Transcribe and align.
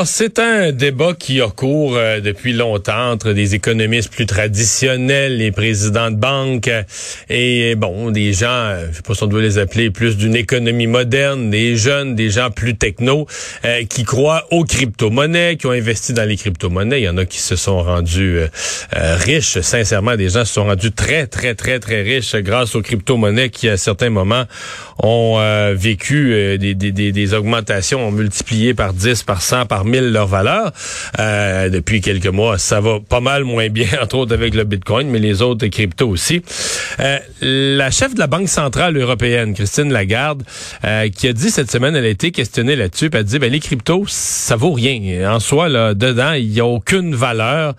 Ah, 0.00 0.04
c'est 0.06 0.38
un 0.38 0.70
débat 0.70 1.12
qui 1.12 1.40
a 1.40 1.48
cours 1.48 1.96
euh, 1.96 2.20
depuis 2.20 2.52
longtemps 2.52 3.10
entre 3.10 3.32
des 3.32 3.56
économistes 3.56 4.12
plus 4.12 4.26
traditionnels, 4.26 5.38
les 5.38 5.50
présidents 5.50 6.12
de 6.12 6.16
banque 6.16 6.70
et 7.28 7.74
bon, 7.74 8.12
des 8.12 8.32
gens, 8.32 8.46
euh, 8.46 8.86
je 8.92 8.98
sais 8.98 9.02
pas 9.02 9.14
si 9.14 9.24
on 9.24 9.26
doit 9.26 9.40
les 9.40 9.58
appeler 9.58 9.90
plus 9.90 10.16
d'une 10.16 10.36
économie 10.36 10.86
moderne, 10.86 11.50
des 11.50 11.74
jeunes, 11.74 12.14
des 12.14 12.30
gens 12.30 12.52
plus 12.52 12.76
techno 12.76 13.26
euh, 13.64 13.82
qui 13.86 14.04
croient 14.04 14.46
aux 14.52 14.62
crypto-monnaies, 14.62 15.56
qui 15.56 15.66
ont 15.66 15.72
investi 15.72 16.12
dans 16.12 16.28
les 16.28 16.36
crypto-monnaies. 16.36 17.00
Il 17.00 17.04
y 17.04 17.08
en 17.08 17.16
a 17.16 17.24
qui 17.24 17.40
se 17.40 17.56
sont 17.56 17.82
rendus 17.82 18.38
riches, 18.92 19.58
sincèrement, 19.62 20.14
des 20.14 20.28
gens 20.28 20.44
se 20.44 20.54
sont 20.54 20.66
rendus 20.66 20.92
très, 20.92 21.26
très, 21.26 21.56
très, 21.56 21.80
très 21.80 22.02
riches 22.02 22.36
grâce 22.36 22.76
aux 22.76 22.82
crypto-monnaies 22.82 23.50
qui, 23.50 23.68
à 23.68 23.76
certains 23.76 24.10
moments, 24.10 24.44
ont 25.02 25.40
vécu 25.74 26.56
des, 26.58 26.74
des 26.74 27.34
augmentations, 27.34 28.06
ont 28.06 28.12
multiplié 28.12 28.74
par 28.74 28.92
10, 28.92 29.24
par 29.24 29.42
100, 29.42 29.66
par 29.66 29.87
mille 29.88 30.12
leur 30.12 30.26
valeur. 30.26 30.72
Euh, 31.18 31.68
depuis 31.68 32.00
quelques 32.00 32.26
mois, 32.26 32.58
ça 32.58 32.80
va 32.80 32.98
pas 33.00 33.20
mal 33.20 33.44
moins 33.44 33.68
bien, 33.68 33.88
entre 34.02 34.16
autres 34.16 34.34
avec 34.34 34.54
le 34.54 34.64
Bitcoin, 34.64 35.08
mais 35.08 35.18
les 35.18 35.42
autres 35.42 35.66
cryptos 35.66 36.08
aussi. 36.08 36.42
Euh, 37.00 37.18
la 37.40 37.90
chef 37.90 38.14
de 38.14 38.18
la 38.18 38.26
Banque 38.26 38.48
centrale 38.48 38.96
européenne, 38.96 39.54
Christine 39.54 39.92
Lagarde, 39.92 40.42
euh, 40.84 41.08
qui 41.08 41.28
a 41.28 41.32
dit 41.32 41.50
cette 41.50 41.70
semaine, 41.70 41.96
elle 41.96 42.04
a 42.04 42.08
été 42.08 42.30
questionnée 42.30 42.76
là-dessus, 42.76 43.10
elle 43.12 43.20
a 43.20 43.22
dit, 43.22 43.38
ben, 43.38 43.50
les 43.50 43.60
cryptos, 43.60 44.04
ça 44.06 44.56
vaut 44.56 44.72
rien. 44.72 45.32
En 45.32 45.40
soi, 45.40 45.68
là, 45.68 45.94
dedans, 45.94 46.32
il 46.32 46.48
n'y 46.48 46.60
a 46.60 46.66
aucune 46.66 47.14
valeur. 47.14 47.74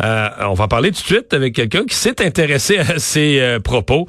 on 0.00 0.54
va 0.54 0.68
parler 0.68 0.90
tout 0.90 1.00
de 1.00 1.06
suite 1.06 1.34
avec 1.34 1.54
quelqu'un 1.54 1.84
qui 1.84 1.94
s'est 1.94 2.24
intéressé 2.24 2.78
à 2.78 2.84
ces 2.98 3.58
propos. 3.64 4.06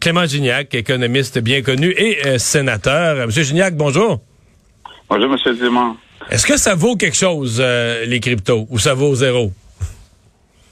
Clément 0.00 0.26
Gignac, 0.26 0.74
économiste 0.74 1.38
bien 1.38 1.62
connu 1.62 1.94
et 1.96 2.38
sénateur. 2.38 3.26
Monsieur 3.26 3.42
Gignac, 3.42 3.76
bonjour. 3.76 4.20
Bonjour, 5.10 5.30
Monsieur 5.30 5.54
Dumont. 5.54 5.96
Est-ce 6.30 6.46
que 6.46 6.58
ça 6.58 6.74
vaut 6.74 6.96
quelque 6.96 7.16
chose, 7.16 7.60
euh, 7.64 8.04
les 8.04 8.20
cryptos, 8.20 8.66
ou 8.70 8.78
ça 8.78 8.92
vaut 8.92 9.14
zéro? 9.14 9.50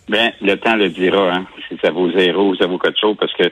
Bien, 0.08 0.30
le 0.42 0.56
temps 0.56 0.76
le 0.76 0.90
dira, 0.90 1.32
hein, 1.32 1.46
si 1.68 1.78
ça 1.82 1.90
vaut 1.90 2.10
zéro 2.12 2.50
ou 2.50 2.56
ça 2.56 2.66
vaut 2.66 2.78
quelque 2.78 3.00
chose, 3.00 3.16
parce 3.18 3.32
que 3.32 3.50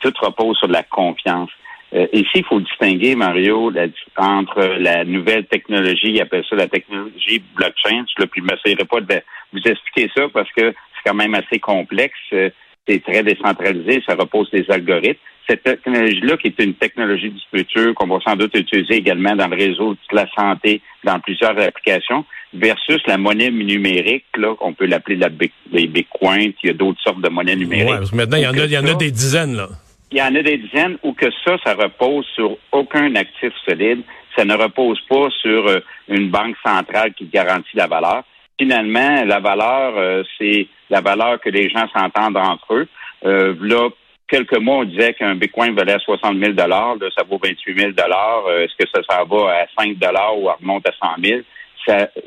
tout 0.00 0.12
repose 0.20 0.56
sur 0.56 0.68
la 0.68 0.82
confiance. 0.82 1.50
Euh, 1.94 2.06
ici, 2.14 2.30
il 2.36 2.44
faut 2.44 2.60
distinguer, 2.60 3.14
Mario, 3.14 3.70
entre 4.16 4.76
la 4.78 5.04
nouvelle 5.04 5.44
technologie, 5.44 6.12
il 6.12 6.20
appelle 6.22 6.44
ça 6.48 6.56
la 6.56 6.68
technologie 6.68 7.42
blockchain. 7.54 8.04
Je 8.16 8.22
ne 8.22 8.46
m'essayerai 8.46 8.84
pas 8.86 9.00
de 9.00 9.20
vous 9.52 9.60
expliquer 9.62 10.10
ça 10.16 10.22
parce 10.32 10.50
que 10.52 10.72
c'est 10.72 11.02
quand 11.04 11.14
même 11.14 11.34
assez 11.34 11.58
complexe. 11.58 12.18
Euh, 12.32 12.48
c'est 12.86 13.02
très 13.02 13.22
décentralisé, 13.22 14.02
ça 14.06 14.14
repose 14.14 14.48
sur 14.48 14.60
des 14.60 14.70
algorithmes 14.70 15.18
cette 15.48 15.62
technologie-là, 15.64 16.36
qui 16.36 16.48
est 16.48 16.62
une 16.62 16.74
technologie 16.74 17.30
du 17.30 17.40
futur, 17.54 17.94
qu'on 17.94 18.06
va 18.06 18.18
sans 18.24 18.36
doute 18.36 18.54
utiliser 18.54 18.94
également 18.94 19.34
dans 19.34 19.48
le 19.48 19.56
réseau 19.56 19.94
de 19.94 20.16
la 20.16 20.26
santé, 20.36 20.80
dans 21.04 21.18
plusieurs 21.20 21.58
applications, 21.58 22.24
versus 22.54 23.00
la 23.06 23.18
monnaie 23.18 23.50
numérique, 23.50 24.24
là, 24.36 24.54
qu'on 24.54 24.72
peut 24.72 24.86
l'appeler 24.86 25.16
la 25.16 25.28
les 25.72 25.86
Bitcoin, 25.86 26.52
il 26.62 26.66
y 26.66 26.70
a 26.70 26.74
d'autres 26.74 27.00
sortes 27.02 27.20
de 27.20 27.28
monnaies 27.28 27.56
numériques. 27.56 27.88
Ouais, 27.88 27.98
parce 27.98 28.10
que 28.10 28.16
maintenant, 28.16 28.36
il 28.36 28.44
y, 28.44 28.46
en 28.46 28.52
a, 28.52 28.64
il 28.64 28.72
y 28.72 28.78
en 28.78 28.86
a 28.86 28.94
des 28.94 29.10
dizaines, 29.10 29.56
là. 29.56 29.68
Il 30.10 30.18
y 30.18 30.22
en 30.22 30.34
a 30.34 30.42
des 30.42 30.58
dizaines 30.58 30.98
où 31.02 31.14
que 31.14 31.26
ça, 31.44 31.56
ça 31.64 31.74
repose 31.74 32.26
sur 32.34 32.58
aucun 32.70 33.14
actif 33.14 33.52
solide. 33.66 34.02
Ça 34.36 34.44
ne 34.44 34.54
repose 34.54 35.00
pas 35.08 35.28
sur 35.40 35.66
euh, 35.66 35.80
une 36.08 36.30
banque 36.30 36.56
centrale 36.64 37.14
qui 37.14 37.24
garantit 37.24 37.74
la 37.74 37.86
valeur. 37.86 38.22
Finalement, 38.58 39.24
la 39.24 39.40
valeur, 39.40 39.94
euh, 39.96 40.22
c'est 40.38 40.66
la 40.90 41.00
valeur 41.00 41.40
que 41.40 41.48
les 41.48 41.68
gens 41.70 41.86
s'entendent 41.94 42.36
entre 42.36 42.74
eux. 42.74 42.88
Euh, 43.24 43.54
là, 43.60 43.88
quelques 44.28 44.58
mois, 44.58 44.78
on 44.78 44.84
disait 44.84 45.14
qu'un 45.14 45.34
Bitcoin 45.34 45.74
valait 45.74 45.98
60 45.98 46.38
000 46.38 46.52
là, 46.52 46.94
ça 47.16 47.24
vaut 47.24 47.40
28 47.42 47.78
000 47.78 47.90
euh, 47.90 48.64
Est-ce 48.64 48.76
que 48.76 48.88
ça, 49.08 49.24
va 49.24 49.62
à 49.62 49.66
5 49.78 49.96
ou 50.36 50.48
remonte 50.48 50.86
à 50.86 50.92
100 51.16 51.22
000 51.22 51.40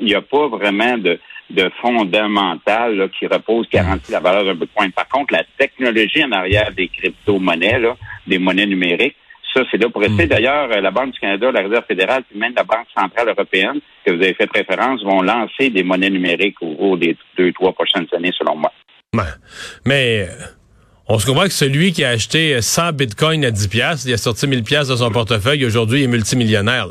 Il 0.00 0.06
n'y 0.06 0.14
a 0.14 0.22
pas 0.22 0.48
vraiment 0.48 0.98
de, 0.98 1.18
de 1.50 1.70
fondamental 1.80 3.08
qui 3.18 3.26
repose, 3.26 3.68
garantit 3.70 4.12
la 4.12 4.20
valeur 4.20 4.44
d'un 4.44 4.54
Bitcoin. 4.54 4.92
Par 4.92 5.08
contre, 5.08 5.32
la 5.32 5.44
technologie 5.58 6.24
en 6.24 6.32
arrière 6.32 6.72
des 6.72 6.88
crypto-monnaies, 6.88 7.82
des 8.26 8.38
monnaies 8.38 8.66
numériques, 8.66 9.16
ça, 9.56 9.62
c'est 9.70 9.78
là 9.78 9.88
pour 9.88 10.02
rester. 10.02 10.26
Hmm. 10.26 10.28
D'ailleurs, 10.28 10.68
la 10.68 10.90
Banque 10.90 11.12
du 11.12 11.20
Canada, 11.20 11.50
la 11.50 11.62
Réserve 11.62 11.84
fédérale, 11.86 12.22
puis 12.28 12.38
même 12.38 12.52
la 12.56 12.64
Banque 12.64 12.86
centrale 12.96 13.28
européenne, 13.28 13.80
que 14.04 14.12
vous 14.12 14.22
avez 14.22 14.34
fait 14.34 14.48
référence, 14.52 15.02
vont 15.02 15.22
lancer 15.22 15.70
des 15.70 15.82
monnaies 15.82 16.10
numériques 16.10 16.60
au 16.60 16.74
cours 16.74 16.98
des 16.98 17.16
deux, 17.38 17.52
trois 17.52 17.72
prochaines 17.72 18.06
années, 18.14 18.32
selon 18.38 18.56
moi. 18.56 18.72
mais 19.84 20.28
on 21.08 21.18
se 21.18 21.26
comprend 21.26 21.44
que 21.44 21.50
celui 21.50 21.92
qui 21.92 22.04
a 22.04 22.10
acheté 22.10 22.60
100 22.60 22.92
bitcoins 22.92 23.44
à 23.44 23.50
10 23.50 23.68
pièces, 23.68 24.04
il 24.04 24.12
a 24.12 24.16
sorti 24.16 24.46
1000 24.46 24.62
pièces 24.62 24.88
de 24.88 24.96
son 24.96 25.10
portefeuille, 25.10 25.64
aujourd'hui 25.64 26.00
il 26.00 26.04
est 26.04 26.08
multimillionnaire. 26.08 26.88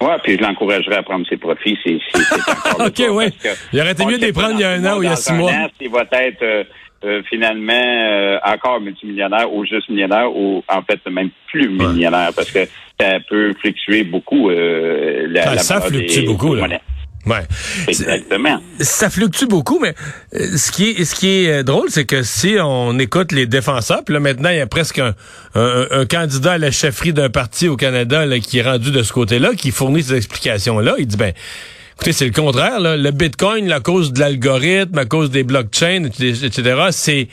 Oui, 0.00 0.10
puis 0.22 0.36
je 0.36 0.42
l'encouragerais 0.42 0.96
à 0.96 1.02
prendre 1.02 1.26
ses 1.28 1.36
profits. 1.36 1.76
C'est, 1.84 1.94
OK, 2.78 3.02
oui. 3.10 3.24
Il 3.72 3.80
aurait 3.80 3.92
été 3.92 4.04
mieux 4.06 4.18
de 4.18 4.24
les 4.24 4.32
prendre 4.32 4.54
il 4.54 4.60
y 4.60 4.64
a 4.64 4.70
un 4.70 4.84
an 4.86 4.98
ou 4.98 5.02
il 5.02 5.08
y 5.08 5.12
a 5.12 5.16
six 5.16 5.32
mois. 5.32 5.52
il 5.80 5.90
va 5.90 6.02
être 6.12 6.42
euh, 6.42 6.64
euh, 7.04 7.22
finalement 7.28 7.72
euh, 7.72 8.38
encore 8.42 8.80
multimillionnaire 8.80 9.52
ou 9.52 9.66
juste 9.66 9.90
millionnaire 9.90 10.34
ou 10.34 10.64
en 10.68 10.82
fait 10.82 11.00
même 11.10 11.30
plus 11.48 11.68
millionnaire 11.68 12.30
parce 12.34 12.50
que 12.50 12.66
ça 12.98 13.18
peut 13.28 13.52
fluctuer 13.60 14.04
beaucoup. 14.04 14.48
la, 14.48 15.50
ah, 15.50 15.58
ça 15.58 15.80
fluctue 15.82 16.24
beaucoup. 16.24 16.54
Là. 16.54 16.80
Ouais. 17.26 17.46
Exactement. 17.86 18.62
Ça 18.80 19.10
fluctue 19.10 19.44
beaucoup, 19.44 19.78
mais 19.78 19.94
euh, 20.34 20.56
ce 20.56 20.72
qui 20.72 20.90
est 20.90 21.04
ce 21.04 21.14
qui 21.14 21.44
est 21.44 21.52
euh, 21.52 21.62
drôle, 21.62 21.90
c'est 21.90 22.06
que 22.06 22.22
si 22.22 22.56
on 22.58 22.98
écoute 22.98 23.32
les 23.32 23.46
défenseurs, 23.46 24.02
puis 24.04 24.14
là 24.14 24.20
maintenant 24.20 24.48
il 24.48 24.56
y 24.56 24.60
a 24.60 24.66
presque 24.66 25.00
un, 25.00 25.14
un, 25.54 26.06
candidat 26.06 26.52
à 26.52 26.58
la 26.58 26.70
chefferie 26.70 27.12
d'un 27.12 27.28
parti 27.28 27.68
au 27.68 27.76
Canada 27.76 28.24
là, 28.24 28.38
qui 28.38 28.58
est 28.58 28.62
rendu 28.62 28.90
de 28.90 29.02
ce 29.02 29.12
côté-là, 29.12 29.50
qui 29.54 29.70
fournit 29.70 30.02
ces 30.02 30.14
explications-là. 30.14 30.94
Il 30.98 31.06
dit 31.06 31.18
ben 31.18 31.34
écoutez, 31.96 32.12
c'est 32.12 32.26
le 32.26 32.32
contraire. 32.32 32.80
Là. 32.80 32.96
Le 32.96 33.10
Bitcoin, 33.10 33.70
à 33.70 33.80
cause 33.80 34.14
de 34.14 34.20
l'algorithme, 34.20 34.96
à 34.96 35.04
cause 35.04 35.30
des 35.30 35.42
blockchains, 35.42 36.04
etc., 36.04 36.88
c'est 36.90 37.28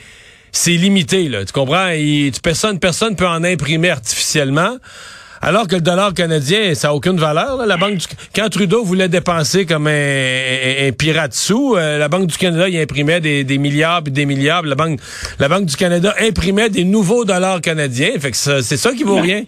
c'est 0.52 0.72
limité. 0.72 1.28
Là. 1.28 1.44
Tu 1.44 1.52
comprends? 1.52 1.90
tu, 1.92 2.40
personne, 2.42 2.78
personne 2.78 3.16
peut 3.16 3.26
en 3.26 3.42
imprimer 3.44 3.90
artificiellement. 3.90 4.76
Alors 5.40 5.68
que 5.68 5.76
le 5.76 5.80
dollar 5.80 6.14
canadien, 6.14 6.74
ça 6.74 6.88
n'a 6.88 6.94
aucune 6.94 7.18
valeur. 7.18 7.64
La 7.66 7.76
banque 7.76 8.00
Quand 8.34 8.48
Trudeau 8.48 8.84
voulait 8.84 9.08
dépenser 9.08 9.66
comme 9.66 9.86
un, 9.86 10.90
pirate 10.98 11.34
sous, 11.34 11.76
euh, 11.76 11.98
la 11.98 12.08
Banque 12.08 12.26
du 12.26 12.36
Canada 12.36 12.68
il 12.68 12.78
imprimait 12.78 13.20
des, 13.20 13.58
milliards 13.58 14.02
et 14.06 14.10
des 14.10 14.26
milliards. 14.26 14.62
La 14.62 14.74
banque, 14.74 15.00
la 15.38 15.48
banque 15.48 15.66
du 15.66 15.76
Canada 15.76 16.14
imprimait 16.20 16.70
des 16.70 16.84
nouveaux 16.84 17.24
dollars 17.24 17.60
canadiens. 17.60 18.10
Fait 18.18 18.30
que 18.30 18.36
c'est 18.36 18.76
ça 18.76 18.92
qui 18.92 19.04
vaut 19.04 19.20
rien. 19.20 19.44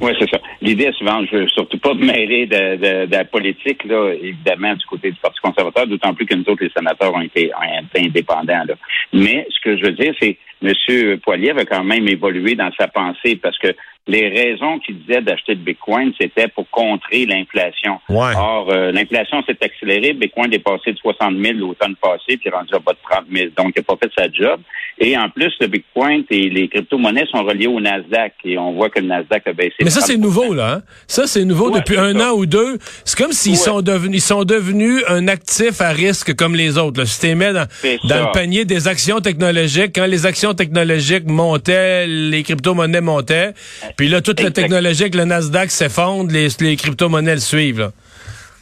Oui, 0.00 0.12
c'est 0.18 0.28
ça. 0.28 0.38
L'idée 0.62 0.84
est 0.84 0.96
souvent, 0.96 1.24
je 1.24 1.36
veux 1.36 1.48
surtout 1.48 1.78
pas 1.78 1.94
me 1.94 2.06
mêler 2.06 2.46
de, 2.46 3.10
la 3.10 3.24
politique, 3.24 3.84
là, 3.84 4.12
évidemment, 4.12 4.74
du 4.74 4.84
côté 4.86 5.10
du 5.10 5.18
Parti 5.18 5.40
conservateur, 5.40 5.86
d'autant 5.86 6.14
plus 6.14 6.26
que 6.26 6.34
nous 6.34 6.44
autres, 6.48 6.64
les 6.64 6.70
sénateurs, 6.76 7.14
ont 7.14 7.20
été, 7.20 7.50
indépendants. 7.96 8.64
Là. 8.66 8.74
Mais 9.12 9.46
ce 9.50 9.60
que 9.62 9.76
je 9.76 9.84
veux 9.84 9.92
dire, 9.92 10.14
c'est 10.20 10.36
M. 10.62 11.18
Poilier 11.18 11.50
a 11.50 11.64
quand 11.64 11.84
même 11.84 12.08
évolué 12.08 12.54
dans 12.54 12.70
sa 12.78 12.88
pensée 12.88 13.36
parce 13.36 13.58
que 13.58 13.74
les 14.08 14.28
raisons 14.28 14.78
qu'ils 14.78 15.00
disaient 15.00 15.20
d'acheter 15.20 15.54
de 15.56 15.60
Bitcoin, 15.60 16.12
c'était 16.20 16.46
pour 16.48 16.68
contrer 16.70 17.26
l'inflation. 17.26 17.98
Or, 18.08 18.68
euh, 18.70 18.92
l'inflation 18.92 19.42
s'est 19.42 19.56
accélérée. 19.60 20.12
Bitcoin 20.12 20.52
est 20.52 20.60
passé 20.60 20.92
de 20.92 20.98
60 20.98 21.36
000 21.36 21.58
l'automne 21.58 21.96
passé, 21.96 22.36
puis 22.36 22.48
rendu 22.50 22.72
à 22.72 22.78
bas 22.78 22.92
de 22.92 22.98
30 23.10 23.24
000. 23.32 23.48
Donc, 23.56 23.72
il 23.74 23.80
n'a 23.80 23.82
pas 23.82 23.96
fait 23.96 24.12
sa 24.16 24.30
job. 24.30 24.60
Et 24.98 25.18
en 25.18 25.28
plus, 25.28 25.52
le 25.60 25.66
Bitcoin 25.66 26.24
et 26.30 26.48
les 26.48 26.68
crypto-monnaies 26.68 27.26
sont 27.26 27.42
reliés 27.42 27.66
au 27.66 27.80
Nasdaq. 27.80 28.34
Et 28.44 28.56
on 28.58 28.72
voit 28.72 28.90
que 28.90 29.00
le 29.00 29.06
Nasdaq 29.08 29.46
a 29.48 29.52
baissé. 29.52 29.76
Mais 29.82 29.90
ça, 29.90 30.00
c'est 30.00 30.16
nouveau, 30.16 30.45
là. 30.54 30.74
Hein? 30.74 30.82
Ça, 31.06 31.26
c'est 31.26 31.44
nouveau 31.44 31.70
depuis 31.70 31.98
un 31.98 32.18
an 32.20 32.32
ou 32.34 32.46
deux. 32.46 32.78
C'est 33.04 33.18
comme 33.18 33.32
s'ils 33.32 33.56
sont 33.56 33.82
devenus, 33.82 34.18
ils 34.18 34.26
sont 34.26 34.44
devenus 34.44 35.02
un 35.08 35.26
actif 35.28 35.80
à 35.80 35.88
risque 35.88 36.34
comme 36.34 36.54
les 36.54 36.78
autres. 36.78 37.00
Là. 37.00 37.06
Si 37.06 37.20
tu 37.20 37.34
dans, 37.34 37.66
dans 38.04 38.26
le 38.26 38.32
panier 38.32 38.64
des 38.64 38.86
actions 38.86 39.20
technologiques, 39.20 39.92
quand 39.94 40.06
les 40.06 40.26
actions 40.26 40.54
technologiques 40.54 41.26
montaient, 41.26 42.06
les 42.06 42.42
crypto-monnaies 42.42 43.00
montaient. 43.00 43.54
Puis 43.96 44.08
là, 44.08 44.20
toute 44.20 44.40
la 44.40 44.50
technologie 44.50 45.10
le 45.16 45.24
Nasdaq 45.24 45.70
s'effondre, 45.70 46.32
les, 46.32 46.48
les 46.60 46.76
crypto-monnaies 46.76 47.34
le 47.34 47.40
suivent. 47.40 47.90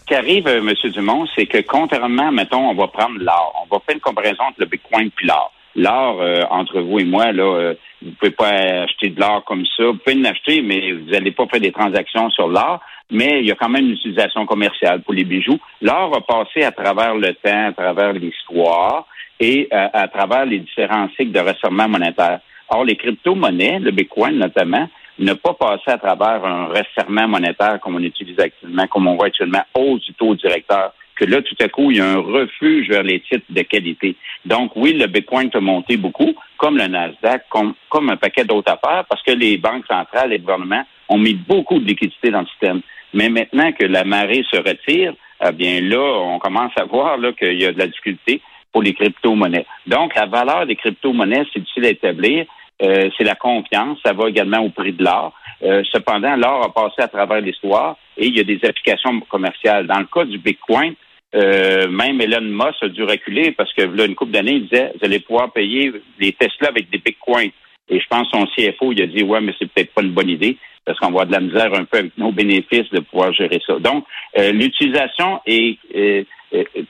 Ce 0.00 0.06
qui 0.06 0.14
arrive, 0.14 0.46
euh, 0.46 0.58
M. 0.58 0.90
Dumont, 0.92 1.26
c'est 1.34 1.46
que 1.46 1.58
contrairement, 1.62 2.30
mettons, 2.30 2.70
on 2.70 2.74
va 2.74 2.88
prendre 2.88 3.18
l'or. 3.18 3.54
On 3.64 3.74
va 3.74 3.80
faire 3.86 3.94
une 3.94 4.00
comparaison 4.00 4.42
entre 4.48 4.60
le 4.60 4.66
Bitcoin 4.66 5.06
et 5.06 5.26
l'or. 5.26 5.52
L'or, 5.76 6.20
euh, 6.20 6.42
entre 6.50 6.80
vous 6.80 6.98
et 7.00 7.04
moi, 7.04 7.32
là, 7.32 7.42
euh, 7.42 7.74
vous 8.04 8.12
pouvez 8.12 8.32
pas 8.32 8.50
acheter 8.82 9.08
de 9.08 9.18
l'or 9.18 9.44
comme 9.44 9.64
ça. 9.76 9.84
Vous 9.84 9.94
pouvez 9.94 10.16
l'acheter, 10.16 10.62
mais 10.62 10.92
vous 10.92 11.10
n'allez 11.10 11.32
pas 11.32 11.46
faire 11.46 11.60
des 11.60 11.72
transactions 11.72 12.30
sur 12.30 12.48
l'or. 12.48 12.80
Mais 13.10 13.40
il 13.40 13.46
y 13.46 13.50
a 13.50 13.54
quand 13.54 13.68
même 13.68 13.86
une 13.86 13.92
utilisation 13.92 14.46
commerciale 14.46 15.02
pour 15.02 15.14
les 15.14 15.24
bijoux. 15.24 15.58
L'or 15.82 16.16
a 16.16 16.20
passé 16.20 16.62
à 16.62 16.72
travers 16.72 17.14
le 17.14 17.34
temps, 17.34 17.68
à 17.68 17.72
travers 17.72 18.12
l'histoire 18.12 19.06
et 19.40 19.68
à 19.70 20.08
travers 20.08 20.46
les 20.46 20.60
différents 20.60 21.08
cycles 21.16 21.32
de 21.32 21.40
resserrement 21.40 21.88
monétaire. 21.88 22.40
Or, 22.68 22.84
les 22.84 22.96
crypto-monnaies, 22.96 23.80
le 23.80 23.90
Bitcoin 23.90 24.38
notamment, 24.38 24.88
ne 25.18 25.32
pas 25.34 25.54
passer 25.54 25.90
à 25.90 25.98
travers 25.98 26.44
un 26.44 26.66
resserrement 26.66 27.28
monétaire 27.28 27.78
comme 27.80 27.96
on 27.96 28.02
utilise 28.02 28.38
actuellement, 28.38 28.86
comme 28.86 29.06
on 29.06 29.16
voit 29.16 29.26
actuellement, 29.26 29.62
hausse 29.74 30.02
du 30.04 30.14
taux 30.14 30.34
directeur, 30.34 30.92
que 31.16 31.24
là, 31.24 31.42
tout 31.42 31.56
à 31.60 31.68
coup, 31.68 31.90
il 31.90 31.98
y 31.98 32.00
a 32.00 32.10
un 32.10 32.18
refuge 32.18 32.88
vers 32.88 33.04
les 33.04 33.20
titres 33.20 33.46
de 33.48 33.62
qualité. 33.62 34.16
Donc, 34.44 34.72
oui, 34.74 34.94
le 34.94 35.06
Bitcoin 35.06 35.50
a 35.54 35.60
monté 35.60 35.96
beaucoup, 35.96 36.34
comme 36.56 36.78
le 36.78 36.86
Nasdaq, 36.86 37.44
comme, 37.48 37.74
comme 37.88 38.10
un 38.10 38.16
paquet 38.16 38.44
d'autres 38.44 38.72
affaires, 38.72 39.04
parce 39.08 39.22
que 39.22 39.32
les 39.32 39.56
banques 39.56 39.86
centrales 39.86 40.32
et 40.32 40.36
les 40.36 40.38
gouvernements 40.38 40.84
ont 41.08 41.18
mis 41.18 41.34
beaucoup 41.34 41.78
de 41.78 41.84
liquidités 41.84 42.30
dans 42.30 42.40
le 42.40 42.46
système. 42.46 42.80
Mais 43.12 43.28
maintenant 43.28 43.72
que 43.72 43.84
la 43.84 44.04
marée 44.04 44.44
se 44.50 44.56
retire, 44.56 45.14
eh 45.46 45.52
bien 45.52 45.80
là, 45.80 46.00
on 46.00 46.38
commence 46.38 46.72
à 46.76 46.84
voir 46.84 47.18
qu'il 47.38 47.60
y 47.60 47.66
a 47.66 47.72
de 47.72 47.78
la 47.78 47.86
difficulté 47.86 48.40
pour 48.72 48.82
les 48.82 48.94
crypto-monnaies. 48.94 49.66
Donc, 49.86 50.14
la 50.14 50.26
valeur 50.26 50.66
des 50.66 50.76
crypto-monnaies, 50.76 51.44
c'est 51.52 51.60
difficile 51.60 51.86
à 51.86 51.90
établir. 51.90 52.46
Euh, 52.82 53.08
c'est 53.16 53.24
la 53.24 53.36
confiance. 53.36 53.98
Ça 54.04 54.12
va 54.12 54.28
également 54.28 54.58
au 54.58 54.70
prix 54.70 54.92
de 54.92 55.04
l'or. 55.04 55.32
Euh, 55.62 55.82
cependant, 55.92 56.34
l'or 56.34 56.64
a 56.64 56.72
passé 56.72 57.02
à 57.02 57.08
travers 57.08 57.40
l'histoire 57.40 57.96
et 58.16 58.26
il 58.26 58.36
y 58.36 58.40
a 58.40 58.44
des 58.44 58.58
applications 58.64 59.20
commerciales. 59.20 59.86
Dans 59.86 60.00
le 60.00 60.06
cas 60.06 60.24
du 60.24 60.38
Bitcoin, 60.38 60.94
euh, 61.34 61.88
même 61.88 62.20
Elon 62.20 62.42
Musk 62.42 62.82
a 62.82 62.88
dû 62.88 63.02
reculer 63.02 63.52
parce 63.52 63.72
que 63.72 63.82
là, 63.82 64.06
une 64.06 64.14
couple 64.14 64.32
d'années, 64.32 64.54
il 64.54 64.68
disait 64.68 64.92
vous 64.94 65.04
allez 65.04 65.20
pouvoir 65.20 65.52
payer 65.52 65.92
les 66.18 66.32
Tesla 66.32 66.68
avec 66.68 66.90
des 66.90 66.98
Bitcoins. 66.98 67.50
Et 67.88 68.00
je 68.00 68.06
pense 68.08 68.28
son 68.30 68.46
CFO, 68.46 68.92
il 68.92 69.02
a 69.02 69.06
dit 69.06 69.22
ouais, 69.22 69.40
mais 69.40 69.52
c'est 69.58 69.70
peut-être 69.70 69.92
pas 69.92 70.02
une 70.02 70.12
bonne 70.12 70.30
idée 70.30 70.56
parce 70.84 70.98
qu'on 70.98 71.06
va 71.06 71.22
avoir 71.22 71.26
de 71.26 71.32
la 71.32 71.40
misère 71.40 71.74
un 71.74 71.84
peu 71.84 71.98
avec 71.98 72.16
nos 72.18 72.30
bénéfices 72.30 72.90
de 72.90 73.00
pouvoir 73.00 73.32
gérer 73.32 73.60
ça. 73.66 73.78
Donc, 73.78 74.04
l'utilisation 74.36 75.40
est 75.46 75.78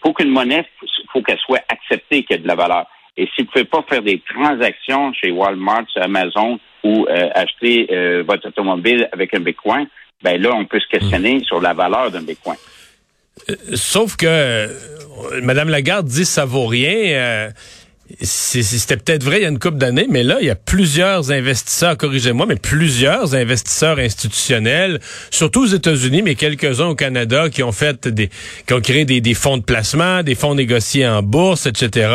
pour 0.01 0.15
qu'une 0.15 0.31
monnaie, 0.31 0.67
faut 1.13 1.23
qu'elle 1.23 1.39
soit 1.39 1.63
acceptée 1.69 2.25
qu'il 2.25 2.37
y 2.37 2.39
ait 2.39 2.43
de 2.43 2.49
la 2.49 2.57
valeur. 2.57 2.87
Et 3.17 3.29
si 3.35 3.43
vous 3.43 3.47
ne 3.47 3.51
pouvez 3.53 3.65
pas 3.65 3.83
faire 3.89 4.03
des 4.03 4.21
transactions 4.29 5.13
chez 5.13 5.31
Walmart, 5.31 5.85
chez 5.93 6.01
Amazon 6.01 6.59
ou 6.83 7.07
euh, 7.09 7.29
acheter 7.35 7.87
euh, 7.91 8.25
votre 8.27 8.49
automobile 8.49 9.09
avec 9.13 9.35
un 9.35 9.41
Bitcoin, 9.41 9.87
ben 10.23 10.41
là, 10.41 10.51
on 10.55 10.65
peut 10.65 10.81
se 10.81 10.89
questionner 10.89 11.41
sur 11.45 11.61
la 11.61 11.75
valeur 11.75 12.11
d'un 12.11 12.23
Bitcoin. 12.23 12.57
Euh, 13.51 13.55
sauf 13.75 14.17
que 14.17 14.69
Mme 15.41 15.69
Lagarde 15.69 16.07
dit 16.07 16.25
ça 16.25 16.45
vaut 16.45 16.67
rien. 16.67 17.53
C'était 18.21 18.97
peut-être 18.97 19.25
vrai 19.25 19.39
il 19.39 19.43
y 19.43 19.47
a 19.47 19.49
une 19.49 19.59
couple 19.59 19.79
d'années, 19.79 20.07
mais 20.09 20.23
là, 20.23 20.39
il 20.41 20.47
y 20.47 20.51
a 20.51 20.55
plusieurs 20.55 21.31
investisseurs, 21.31 21.97
corrigez-moi, 21.97 22.47
mais 22.47 22.57
plusieurs 22.57 23.35
investisseurs 23.35 23.99
institutionnels, 23.99 25.01
surtout 25.31 25.63
aux 25.63 25.67
États-Unis, 25.67 26.23
mais 26.23 26.35
quelques-uns 26.35 26.87
au 26.87 26.95
Canada, 26.95 27.49
qui 27.49 27.63
ont 27.63 27.73
fait 27.73 28.07
des, 28.09 28.31
qui 28.67 28.75
ont 28.75 28.81
créé 28.81 29.05
des, 29.05 29.35
fonds 29.35 29.59
de 29.59 29.63
placement, 29.63 30.23
des 30.23 30.35
fonds 30.35 30.55
négociés 30.55 31.07
en 31.07 31.23
bourse, 31.23 31.67
etc., 31.67 32.09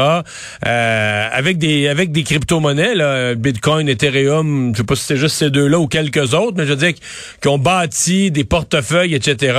euh, 0.65 1.27
avec 1.31 1.57
des, 1.57 1.87
avec 1.87 2.11
des 2.11 2.23
crypto-monnaies, 2.23 3.35
Bitcoin, 3.35 3.89
Ethereum, 3.89 4.73
je 4.73 4.79
sais 4.79 4.83
pas 4.83 4.95
si 4.95 5.03
c'est 5.03 5.17
juste 5.17 5.35
ces 5.35 5.49
deux-là 5.49 5.79
ou 5.79 5.87
quelques 5.87 6.33
autres, 6.33 6.55
mais 6.55 6.65
je 6.65 6.73
veux 6.73 6.75
dire, 6.75 6.93
qui 7.41 7.47
ont 7.47 7.57
bâti 7.57 8.31
des 8.31 8.43
portefeuilles, 8.43 9.15
etc. 9.15 9.57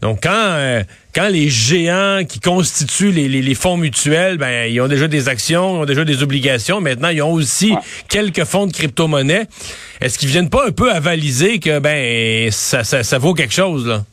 Donc, 0.00 0.20
quand, 0.22 0.30
euh, 0.32 0.82
quand 1.14 1.28
les 1.28 1.48
géants 1.48 2.22
qui 2.26 2.40
constituent 2.40 3.12
les, 3.12 3.28
les, 3.28 3.54
fonds 3.54 3.76
mutuels, 3.76 4.38
ben, 4.38 4.70
ils 4.70 4.80
ont 4.80 4.88
déjà 4.88 5.08
des 5.08 5.28
actions, 5.28 5.76
ils 5.76 5.82
ont 5.82 5.84
déjà 5.84 6.04
des 6.04 6.22
obligations. 6.22 6.80
Maintenant, 6.80 7.08
ils 7.08 7.22
ont 7.22 7.32
aussi 7.32 7.74
quelques 8.08 8.44
fonds 8.44 8.66
de 8.66 8.72
crypto-monnaie. 8.72 9.46
Est-ce 10.00 10.18
qu'ils 10.18 10.28
viennent 10.28 10.50
pas 10.50 10.66
un 10.66 10.72
peu 10.72 10.90
avaliser 10.90 11.58
que 11.58 11.78
ben 11.78 12.50
ça, 12.50 12.84
ça, 12.84 13.02
ça 13.02 13.18
vaut 13.18 13.34
quelque 13.34 13.54
chose, 13.54 13.86
là? 13.86 14.04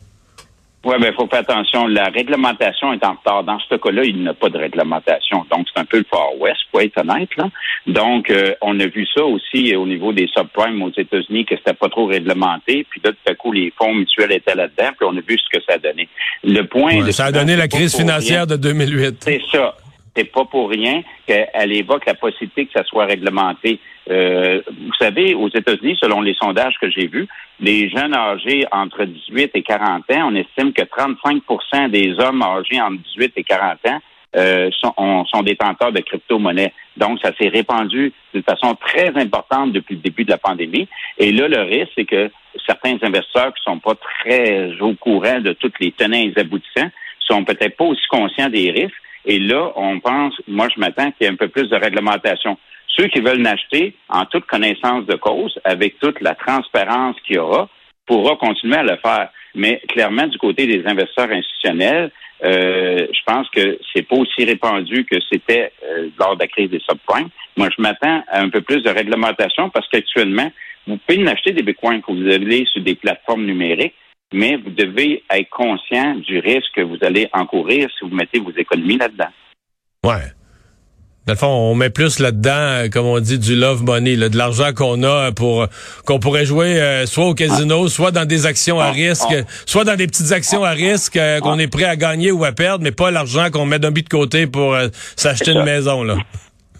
Oui, 0.85 0.95
mais 0.99 1.09
il 1.09 1.13
faut 1.13 1.27
faire 1.27 1.39
attention. 1.39 1.87
La 1.87 2.05
réglementation 2.05 2.93
est 2.93 3.03
en 3.03 3.13
retard. 3.13 3.43
Dans 3.43 3.59
ce 3.59 3.75
cas-là, 3.75 4.03
il 4.05 4.21
n'y 4.21 4.27
a 4.29 4.33
pas 4.33 4.49
de 4.49 4.57
réglementation. 4.57 5.45
Donc, 5.51 5.67
c'est 5.73 5.79
un 5.79 5.85
peu 5.85 5.97
le 5.97 6.05
Far 6.09 6.37
West, 6.39 6.59
pour 6.71 6.79
être 6.79 6.97
honnête. 6.99 7.29
Là. 7.35 7.49
Donc, 7.85 8.29
euh, 8.29 8.53
on 8.61 8.79
a 8.79 8.85
vu 8.85 9.05
ça 9.13 9.25
aussi 9.25 9.75
au 9.75 9.85
niveau 9.85 10.13
des 10.13 10.27
subprimes 10.27 10.81
aux 10.81 10.91
États-Unis, 10.95 11.43
que 11.45 11.57
c'était 11.57 11.73
pas 11.73 11.89
trop 11.89 12.05
réglementé. 12.05 12.85
Puis 12.89 13.01
là, 13.03 13.11
tout 13.11 13.31
à 13.31 13.35
coup, 13.35 13.51
les 13.51 13.73
fonds 13.77 13.93
mutuels 13.93 14.31
étaient 14.31 14.55
là-dedans. 14.55 14.91
Puis 14.97 15.07
on 15.11 15.17
a 15.17 15.21
vu 15.21 15.37
ce 15.37 15.57
que 15.57 15.61
ça 15.67 15.75
a 15.75 15.77
donné. 15.79 16.07
Le 16.45 16.61
point... 16.63 17.11
ça 17.11 17.25
a 17.25 17.31
donné 17.33 17.57
la 17.57 17.67
crise 17.67 17.97
financière 17.97 18.47
de 18.47 18.55
2008. 18.55 19.17
C'est 19.19 19.41
ça. 19.51 19.75
C'est 20.15 20.31
pas 20.31 20.45
pour 20.45 20.69
rien 20.69 21.03
qu'elle 21.27 21.73
évoque 21.73 22.05
la 22.05 22.13
possibilité 22.13 22.65
que 22.65 22.71
ça 22.73 22.83
soit 22.85 23.05
réglementé. 23.05 23.79
Euh, 24.09 24.61
vous 24.67 24.93
savez, 24.97 25.35
aux 25.35 25.49
États-Unis, 25.49 25.97
selon 26.01 26.21
les 26.21 26.33
sondages 26.33 26.75
que 26.81 26.89
j'ai 26.89 27.07
vus, 27.07 27.27
les 27.59 27.89
jeunes 27.89 28.13
âgés 28.13 28.65
entre 28.71 29.05
18 29.05 29.51
et 29.53 29.63
40 29.63 30.11
ans, 30.11 30.31
on 30.31 30.35
estime 30.35 30.73
que 30.73 30.83
35% 30.83 31.89
des 31.89 32.17
hommes 32.19 32.41
âgés 32.41 32.81
entre 32.81 33.01
18 33.15 33.33
et 33.35 33.43
40 33.43 33.77
ans 33.87 33.99
euh, 34.35 34.69
sont, 34.79 35.25
sont, 35.25 35.41
détenteurs 35.41 35.91
de 35.91 36.01
crypto-monnaies. 36.01 36.71
Donc, 36.97 37.19
ça 37.21 37.31
s'est 37.39 37.47
répandu 37.49 38.13
de 38.33 38.41
façon 38.41 38.75
très 38.75 39.09
importante 39.17 39.71
depuis 39.71 39.95
le 39.95 40.01
début 40.01 40.23
de 40.23 40.29
la 40.29 40.37
pandémie. 40.37 40.87
Et 41.17 41.31
là, 41.31 41.47
le 41.47 41.61
risque, 41.61 41.91
c'est 41.95 42.05
que 42.05 42.29
certains 42.65 42.97
investisseurs 43.01 43.53
qui 43.53 43.63
sont 43.63 43.79
pas 43.79 43.95
très 43.95 44.79
au 44.81 44.93
courant 44.93 45.39
de 45.39 45.53
toutes 45.53 45.79
les 45.79 45.91
tenants 45.91 46.17
et 46.17 46.33
aboutissants 46.39 46.89
sont 47.19 47.43
peut-être 47.43 47.75
pas 47.75 47.85
aussi 47.85 48.05
conscients 48.09 48.49
des 48.49 48.71
risques. 48.71 49.01
Et 49.25 49.39
là, 49.39 49.71
on 49.75 49.99
pense, 49.99 50.33
moi, 50.47 50.67
je 50.73 50.79
m'attends 50.79 51.11
qu'il 51.11 51.25
y 51.25 51.29
ait 51.29 51.33
un 51.33 51.35
peu 51.35 51.47
plus 51.47 51.67
de 51.67 51.75
réglementation. 51.75 52.57
Ceux 52.95 53.07
qui 53.07 53.21
veulent 53.21 53.41
l'acheter 53.41 53.95
en 54.09 54.25
toute 54.25 54.45
connaissance 54.45 55.05
de 55.05 55.15
cause, 55.15 55.57
avec 55.63 55.99
toute 55.99 56.19
la 56.21 56.35
transparence 56.35 57.15
qu'il 57.25 57.35
y 57.37 57.39
aura, 57.39 57.69
pourra 58.05 58.35
continuer 58.35 58.77
à 58.77 58.83
le 58.83 58.97
faire. 58.97 59.29
Mais 59.55 59.81
clairement, 59.87 60.27
du 60.27 60.37
côté 60.37 60.67
des 60.67 60.85
investisseurs 60.85 61.31
institutionnels, 61.31 62.11
euh, 62.43 63.07
je 63.11 63.19
pense 63.25 63.49
que 63.49 63.77
c'est 63.93 64.07
pas 64.07 64.15
aussi 64.15 64.45
répandu 64.45 65.05
que 65.05 65.17
c'était 65.31 65.71
euh, 65.83 66.09
lors 66.17 66.35
de 66.35 66.41
la 66.41 66.47
crise 66.47 66.69
des 66.69 66.79
subprimes. 66.79 67.29
Moi, 67.57 67.67
je 67.75 67.81
m'attends 67.81 68.23
à 68.27 68.41
un 68.41 68.49
peu 68.49 68.61
plus 68.61 68.81
de 68.81 68.89
réglementation 68.89 69.69
parce 69.69 69.87
qu'actuellement, 69.89 70.49
vous 70.87 70.97
pouvez 70.97 71.27
acheter 71.27 71.51
des 71.51 71.63
bitcoins 71.63 72.01
que 72.01 72.11
vous 72.11 72.27
allez 72.27 72.65
sur 72.65 72.81
des 72.81 72.95
plateformes 72.95 73.45
numériques, 73.45 73.95
mais 74.33 74.55
vous 74.55 74.69
devez 74.69 75.23
être 75.29 75.49
conscient 75.49 76.15
du 76.15 76.39
risque 76.39 76.71
que 76.75 76.81
vous 76.81 76.97
allez 77.01 77.27
encourir 77.33 77.89
si 77.97 78.05
vous 78.07 78.15
mettez 78.15 78.39
vos 78.39 78.51
économies 78.51 78.97
là-dedans. 78.97 79.31
Ouais. 80.05 80.31
Dans 81.29 81.33
le 81.33 81.37
fond, 81.37 81.45
on 81.45 81.75
met 81.75 81.91
plus 81.91 82.17
là-dedans, 82.17 82.49
euh, 82.49 82.89
comme 82.89 83.05
on 83.05 83.19
dit, 83.19 83.37
du 83.37 83.55
love 83.55 83.83
money, 83.83 84.15
de 84.15 84.35
l'argent 84.35 84.73
qu'on 84.75 85.03
a 85.03 85.31
pour 85.31 85.67
qu'on 86.03 86.19
pourrait 86.19 86.43
jouer 86.43 86.81
euh, 86.81 87.05
soit 87.05 87.27
au 87.27 87.35
casino, 87.35 87.87
soit 87.87 88.09
dans 88.09 88.25
des 88.25 88.47
actions 88.47 88.79
à 88.79 88.85
ah, 88.85 88.91
risque, 88.91 89.29
ah. 89.29 89.43
soit 89.67 89.83
dans 89.83 89.95
des 89.95 90.07
petites 90.07 90.31
actions 90.31 90.63
à 90.63 90.71
risque 90.71 91.17
euh, 91.17 91.39
qu'on 91.39 91.59
ah. 91.59 91.61
est 91.61 91.71
prêt 91.71 91.83
à 91.83 91.95
gagner 91.97 92.31
ou 92.31 92.45
à 92.45 92.51
perdre, 92.51 92.83
mais 92.83 92.91
pas 92.91 93.11
l'argent 93.11 93.51
qu'on 93.51 93.67
met 93.67 93.77
d'un 93.77 93.91
but 93.91 94.05
de 94.05 94.09
côté 94.09 94.47
pour 94.47 94.75
s'acheter 95.15 95.51
une 95.51 95.61
maison. 95.61 96.01
Là. 96.01 96.15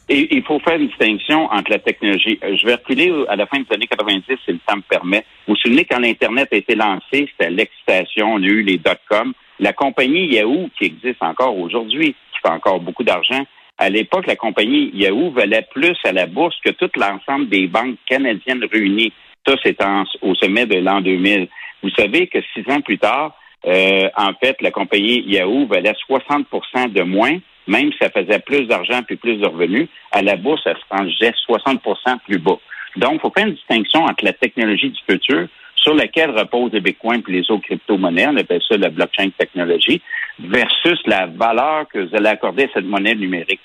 Et 0.10 0.36
il 0.36 0.41
faut 0.41 0.60
faire 0.62 0.79
une 0.79 0.88
distinction 0.88 1.46
entre 1.51 1.70
la 1.70 1.77
technologie. 1.77 2.39
Je 2.41 2.65
vais 2.65 2.74
reculer 2.74 3.13
à 3.27 3.36
la 3.36 3.46
fin 3.46 3.60
des 3.60 3.75
années 3.75 3.86
90, 3.86 4.24
si 4.25 4.51
le 4.51 4.58
temps 4.65 4.77
me 4.77 4.82
permet. 4.82 5.25
Vous 5.48 5.53
vous 5.53 5.60
souvenez, 5.62 5.86
quand 5.86 6.00
l'Internet 6.00 6.50
a 6.51 6.56
été 6.56 6.74
lancé, 6.74 7.29
c'était 7.38 7.51
l'excitation, 7.51 8.34
on 8.34 8.41
a 8.41 8.48
eu 8.48 8.63
les 8.63 8.79
dot-com. 8.79 9.32
La 9.60 9.74
compagnie 9.74 10.25
Yahoo, 10.34 10.72
qui 10.75 10.86
existe 10.86 11.22
encore 11.22 11.56
aujourd'hui, 11.56 12.15
qui 12.34 12.39
fait 12.41 12.51
encore 12.51 12.79
beaucoup 12.79 13.03
d'argent, 13.03 13.46
à 13.79 13.89
l'époque, 13.89 14.27
la 14.27 14.36
compagnie 14.36 14.91
Yahoo 14.93 15.31
valait 15.31 15.65
plus 15.74 15.98
à 16.03 16.12
la 16.12 16.25
bourse 16.25 16.55
que 16.63 16.71
tout 16.71 16.91
l'ensemble 16.98 17.48
des 17.48 17.65
banques 17.67 17.95
canadiennes 18.07 18.65
réunies. 18.69 19.13
Ça, 19.48 19.55
c'est 19.63 19.77
au 20.21 20.36
sommet 20.36 20.65
de 20.65 20.79
l'an 20.79 21.00
2000. 21.00 21.48
Vous 21.81 21.89
savez 21.91 22.27
que 22.27 22.39
six 22.53 22.69
ans 22.69 22.81
plus 22.81 22.98
tard, 22.98 23.38
euh, 23.65 24.09
en 24.17 24.33
fait, 24.33 24.62
la 24.62 24.71
compagnie 24.71 25.24
Yahoo 25.25 25.65
valait 25.65 25.95
60% 26.09 26.91
de 26.91 27.03
moins, 27.03 27.38
même 27.67 27.91
si 27.93 27.98
ça 28.01 28.09
faisait 28.09 28.39
plus 28.39 28.65
d'argent 28.65 29.01
puis 29.03 29.15
plus 29.15 29.38
de 29.38 29.48
revenus. 29.48 29.88
À 30.12 30.21
la 30.21 30.36
bourse, 30.36 30.62
ça 30.63 30.74
se 30.75 30.83
rangeait 30.91 31.33
60% 31.48 32.19
plus 32.25 32.38
bas. 32.38 32.59
Donc, 32.98 33.13
il 33.13 33.19
faut 33.21 33.31
faire 33.31 33.48
une 33.48 33.53
distinction 33.53 34.03
entre 34.03 34.25
la 34.25 34.33
technologie 34.33 34.89
du 34.89 35.00
futur 35.09 35.48
sur 35.81 35.93
laquelle 35.93 36.31
reposent 36.31 36.74
les 36.74 36.81
bitcoins 36.81 37.24
et 37.27 37.31
les 37.31 37.51
autres 37.51 37.63
crypto-monnaies, 37.63 38.27
on 38.27 38.38
appelle 38.38 38.62
ça 38.67 38.77
la 38.77 38.89
blockchain 38.89 39.29
technologie, 39.38 40.01
versus 40.39 41.00
la 41.05 41.27
valeur 41.27 41.88
que 41.88 42.00
vous 42.00 42.15
allez 42.15 42.29
accorder 42.29 42.63
à 42.63 42.67
cette 42.74 42.86
monnaie 42.86 43.15
numérique. 43.15 43.62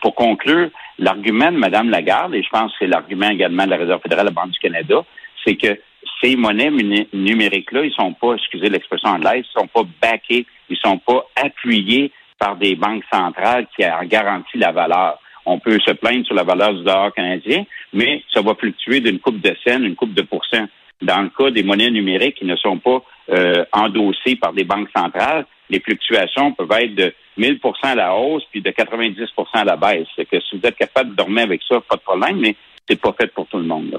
Pour 0.00 0.14
conclure, 0.14 0.70
l'argument 0.98 1.50
de 1.50 1.58
Mme 1.58 1.90
Lagarde, 1.90 2.34
et 2.34 2.42
je 2.42 2.48
pense 2.48 2.72
que 2.72 2.78
c'est 2.80 2.86
l'argument 2.86 3.30
également 3.30 3.64
de 3.64 3.70
la 3.70 3.76
Réserve 3.76 4.02
fédérale 4.02 4.26
de 4.26 4.30
la 4.30 4.42
Banque 4.42 4.52
du 4.52 4.58
Canada, 4.58 5.04
c'est 5.44 5.56
que 5.56 5.78
ces 6.22 6.36
monnaies 6.36 6.70
numériques-là, 7.12 7.84
ils 7.84 7.92
sont 7.92 8.12
pas, 8.12 8.34
excusez 8.34 8.68
l'expression 8.68 9.10
anglaise, 9.10 9.44
ils 9.48 9.60
sont 9.60 9.66
pas 9.66 9.82
backés, 10.00 10.46
ils 10.68 10.76
sont 10.76 10.98
pas 10.98 11.26
appuyés 11.36 12.12
par 12.38 12.56
des 12.56 12.74
banques 12.74 13.04
centrales 13.12 13.66
qui 13.76 13.84
en 13.84 14.04
garantissent 14.04 14.60
la 14.60 14.72
valeur. 14.72 15.18
On 15.44 15.58
peut 15.58 15.78
se 15.84 15.92
plaindre 15.92 16.24
sur 16.24 16.34
la 16.34 16.44
valeur 16.44 16.74
du 16.74 16.84
dollar 16.84 17.12
canadien, 17.12 17.64
mais 17.92 18.22
ça 18.32 18.40
va 18.42 18.54
fluctuer 18.54 19.00
d'une 19.00 19.18
coupe 19.18 19.40
de 19.40 19.56
scènes, 19.64 19.84
une 19.84 19.96
coupe 19.96 20.14
de 20.14 20.22
pourcents. 20.22 20.66
Dans 21.02 21.22
le 21.22 21.30
cas 21.30 21.50
des 21.50 21.62
monnaies 21.62 21.90
numériques 21.90 22.36
qui 22.36 22.44
ne 22.44 22.56
sont 22.56 22.78
pas 22.78 23.02
euh, 23.30 23.64
endossées 23.72 24.36
par 24.36 24.52
des 24.52 24.64
banques 24.64 24.88
centrales, 24.94 25.46
les 25.70 25.80
fluctuations 25.80 26.52
peuvent 26.52 26.70
être 26.72 26.94
de 26.94 27.14
1000% 27.38 27.58
à 27.82 27.94
la 27.94 28.14
hausse 28.14 28.44
puis 28.50 28.60
de 28.60 28.70
90% 28.70 29.26
à 29.54 29.64
la 29.64 29.76
baisse. 29.76 30.06
C'est 30.16 30.28
que 30.28 30.40
si 30.40 30.58
vous 30.58 30.66
êtes 30.66 30.76
capable 30.76 31.10
de 31.10 31.16
dormir 31.16 31.44
avec 31.44 31.60
ça, 31.68 31.80
pas 31.80 31.96
de 31.96 32.02
problème, 32.02 32.40
mais 32.40 32.56
c'est 32.88 33.00
pas 33.00 33.14
fait 33.18 33.32
pour 33.32 33.46
tout 33.46 33.58
le 33.58 33.64
monde. 33.64 33.92
Là. 33.92 33.98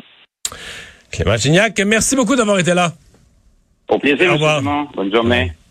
Clément 1.12 1.38
Gignac, 1.38 1.80
merci 1.86 2.16
beaucoup 2.16 2.36
d'avoir 2.36 2.60
été 2.60 2.74
là. 2.74 2.92
Au 3.90 3.98
plaisir, 3.98 4.32
Au 4.32 4.34
revoir. 4.34 4.62
Bonne 4.96 5.14
journée. 5.14 5.54